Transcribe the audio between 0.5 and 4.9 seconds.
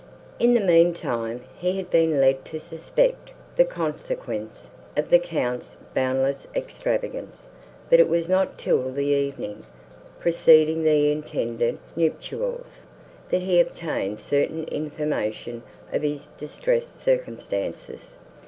the meantime, he had been led to suspect the consequence